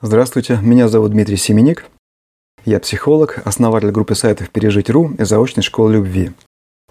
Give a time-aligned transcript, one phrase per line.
[0.00, 1.86] Здравствуйте, меня зовут Дмитрий Семеник.
[2.64, 6.30] Я психолог, основатель группы сайтов «Пережить.ру» и заочной школы любви.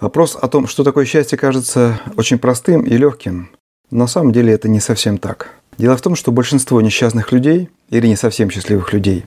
[0.01, 3.49] Вопрос о том, что такое счастье, кажется очень простым и легким.
[3.91, 5.53] На самом деле это не совсем так.
[5.77, 9.25] Дело в том, что большинство несчастных людей, или не совсем счастливых людей,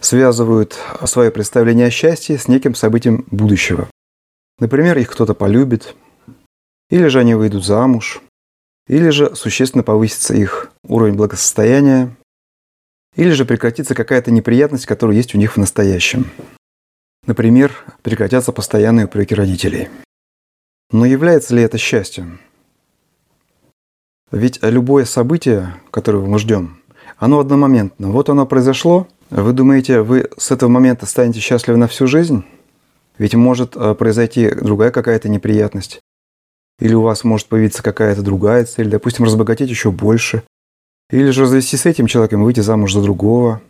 [0.00, 3.88] связывают свое представление о счастье с неким событием будущего.
[4.58, 5.94] Например, их кто-то полюбит,
[6.90, 8.20] или же они выйдут замуж,
[8.88, 12.16] или же существенно повысится их уровень благосостояния,
[13.16, 16.30] или же прекратится какая-то неприятность, которая есть у них в настоящем.
[17.26, 19.88] Например, прекратятся постоянные упреки родителей.
[20.90, 22.40] Но является ли это счастьем?
[24.30, 26.78] Ведь любое событие, которое мы ждем,
[27.16, 28.10] оно одномоментно.
[28.10, 29.08] Вот оно произошло.
[29.30, 32.44] Вы думаете, вы с этого момента станете счастливы на всю жизнь?
[33.16, 36.00] Ведь может э, произойти другая какая-то неприятность.
[36.80, 40.42] Или у вас может появиться какая-то другая цель, допустим, разбогатеть еще больше,
[41.10, 43.60] или же развестись с этим человеком и выйти замуж за другого.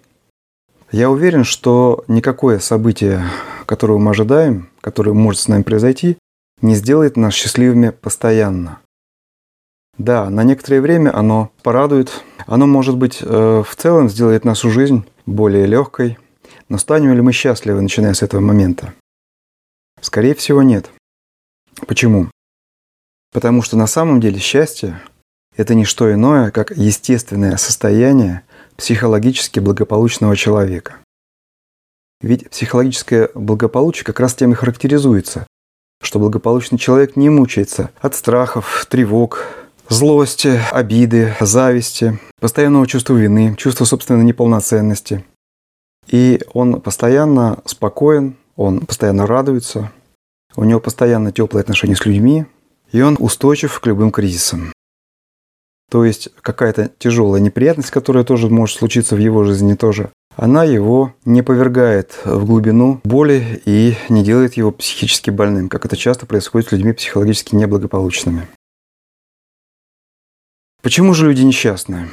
[0.93, 3.25] Я уверен, что никакое событие,
[3.67, 6.19] которое мы ожидаем, которое может с нами произойти,
[6.61, 8.79] не сделает нас счастливыми постоянно.
[9.99, 15.05] Да, на некоторое время оно порадует, оно, может быть, э, в целом сделает нашу жизнь
[15.27, 16.19] более легкой,
[16.69, 18.95] но станем ли мы счастливы, начиная с этого момента?
[20.01, 20.91] Скорее всего, нет.
[21.87, 22.31] Почему?
[23.33, 25.01] Потому что на самом деле счастье
[25.57, 28.43] это не что иное, как естественное состояние
[28.77, 30.97] психологически благополучного человека.
[32.21, 35.47] Ведь психологическое благополучие как раз тем и характеризуется,
[36.03, 39.47] что благополучный человек не мучается от страхов, тревог,
[39.89, 45.25] злости, обиды, зависти, постоянного чувства вины, чувства собственной неполноценности.
[46.09, 49.93] И он постоянно спокоен, он постоянно радуется,
[50.57, 52.47] у него постоянно теплые отношения с людьми,
[52.93, 54.74] и он устойчив к любым кризисам.
[55.91, 61.15] То есть какая-то тяжелая неприятность, которая тоже может случиться в его жизни тоже, она его
[61.25, 66.69] не повергает в глубину боли и не делает его психически больным, как это часто происходит
[66.69, 68.49] с людьми психологически неблагополучными.
[70.83, 72.09] Почему же люди несчастны?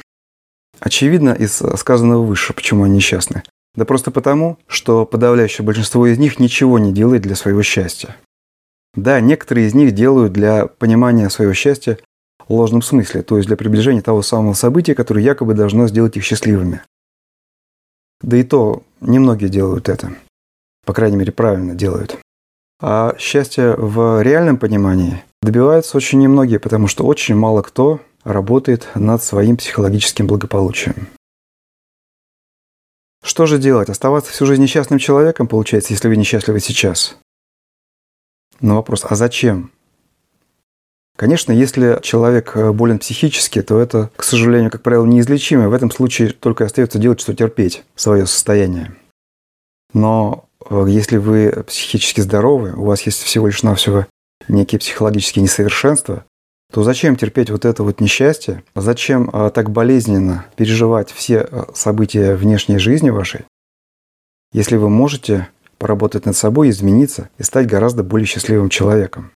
[0.78, 3.42] Очевидно из сказанного выше, почему они несчастны.
[3.74, 8.16] Да просто потому, что подавляющее большинство из них ничего не делает для своего счастья.
[8.94, 11.98] Да, некоторые из них делают для понимания своего счастья
[12.48, 16.82] ложном смысле, то есть для приближения того самого события, которое якобы должно сделать их счастливыми.
[18.20, 20.14] Да и то немногие делают это.
[20.84, 22.18] По крайней мере, правильно делают.
[22.80, 29.22] А счастье в реальном понимании добиваются очень немногие, потому что очень мало кто работает над
[29.22, 31.08] своим психологическим благополучием.
[33.24, 33.88] Что же делать?
[33.88, 37.16] Оставаться всю жизнь несчастным человеком, получается, если вы несчастливы сейчас?
[38.60, 39.70] Но вопрос, а зачем?
[41.16, 45.68] Конечно, если человек э, болен психически, то это, к сожалению, как правило, неизлечимо.
[45.68, 48.96] В этом случае только остается делать, что терпеть свое состояние.
[49.92, 54.06] Но э, если вы психически здоровы, у вас есть всего лишь навсего
[54.48, 56.24] некие психологические несовершенства,
[56.72, 58.64] то зачем терпеть вот это вот несчастье?
[58.74, 63.44] Зачем э, так болезненно переживать все события внешней жизни вашей,
[64.54, 69.30] если вы можете поработать над собой, измениться и стать гораздо более счастливым человеком?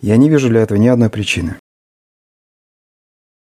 [0.00, 1.56] Я не вижу для этого ни одной причины.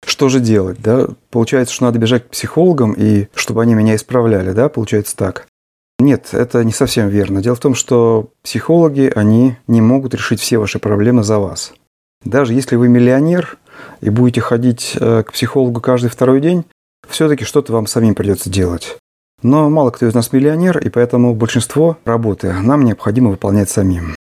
[0.04, 0.78] Что же делать?
[0.80, 1.08] Да?
[1.30, 4.68] Получается, что надо бежать к психологам, и чтобы они меня исправляли, да?
[4.68, 5.46] Получается так.
[5.98, 7.42] Нет, это не совсем верно.
[7.42, 11.74] Дело в том, что психологи, они не могут решить все ваши проблемы за вас.
[12.24, 13.58] Даже если вы миллионер
[14.00, 16.64] и будете ходить э, к психологу каждый второй день,
[17.08, 18.98] все-таки что-то вам самим придется делать.
[19.42, 24.14] Но мало кто из нас миллионер, и поэтому большинство работы нам необходимо выполнять самим.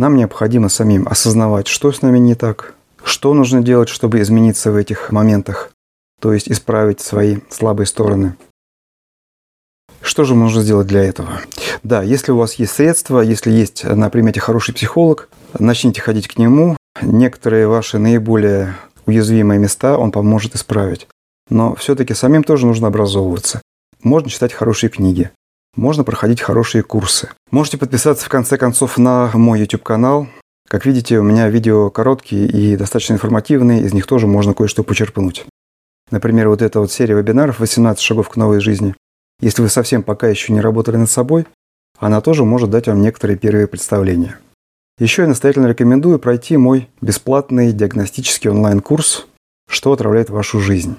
[0.00, 2.72] Нам необходимо самим осознавать, что с нами не так,
[3.04, 5.72] что нужно делать, чтобы измениться в этих моментах,
[6.22, 8.34] то есть исправить свои слабые стороны.
[10.00, 11.42] Что же нужно сделать для этого?
[11.82, 15.28] Да, если у вас есть средства, если есть на примете хороший психолог,
[15.58, 16.78] начните ходить к нему.
[17.02, 21.08] Некоторые ваши наиболее уязвимые места он поможет исправить.
[21.50, 23.60] Но все-таки самим тоже нужно образовываться.
[24.02, 25.30] Можно читать хорошие книги.
[25.76, 27.30] Можно проходить хорошие курсы.
[27.50, 30.26] Можете подписаться в конце концов на мой YouTube-канал.
[30.68, 35.46] Как видите, у меня видео короткие и достаточно информативные, из них тоже можно кое-что почерпнуть.
[36.10, 38.94] Например, вот эта вот серия вебинаров «18 шагов к новой жизни».
[39.40, 41.46] Если вы совсем пока еще не работали над собой,
[41.98, 44.38] она тоже может дать вам некоторые первые представления.
[44.98, 49.26] Еще я настоятельно рекомендую пройти мой бесплатный диагностический онлайн-курс
[49.68, 50.96] «Что отравляет вашу жизнь».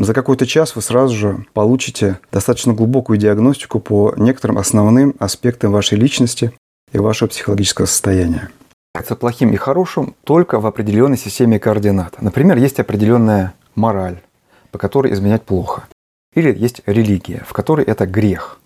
[0.00, 5.98] За какой-то час вы сразу же получите достаточно глубокую диагностику по некоторым основным аспектам вашей
[5.98, 6.54] личности
[6.90, 8.48] и вашего психологического состояния.
[8.94, 12.22] Это плохим и хорошим только в определенной системе координат.
[12.22, 14.22] Например, есть определенная мораль,
[14.70, 15.86] по которой изменять плохо.
[16.34, 18.58] Или есть религия, в которой это грех.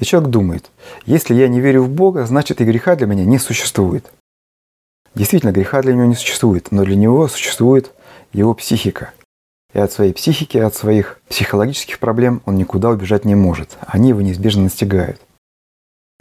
[0.00, 0.70] И человек думает,
[1.06, 4.12] если я не верю в Бога, значит и греха для меня не существует.
[5.14, 7.94] Действительно, греха для него не существует, но для него существует
[8.34, 9.14] его психика.
[9.74, 13.76] И от своей психики, от своих психологических проблем он никуда убежать не может.
[13.86, 15.20] Они его неизбежно настигают.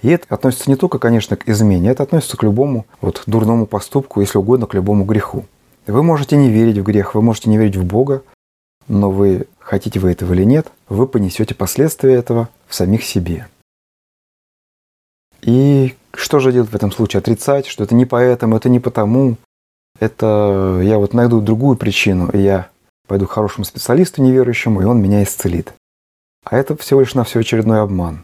[0.04, 4.22] И это относится не только, конечно, к измене, это относится к любому вот, дурному поступку,
[4.22, 5.46] если угодно, к любому греху.
[5.88, 8.22] Вы можете не верить в грех, вы можете не верить в Бога,
[8.88, 13.48] но вы, хотите вы этого или нет, вы понесете последствия этого в самих себе.
[15.42, 17.20] И что же делать в этом случае?
[17.20, 19.38] Отрицать, что это не поэтому, это не потому.
[20.00, 22.70] Это я вот найду другую причину, и я
[23.08, 25.74] пойду к хорошему специалисту неверующему, и он меня исцелит.
[26.44, 28.24] А это всего лишь на все очередной обман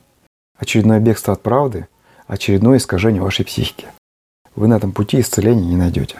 [0.63, 1.87] очередное бегство от правды,
[2.27, 3.87] очередное искажение вашей психики.
[4.55, 6.17] Вы на этом пути исцеления не найдете.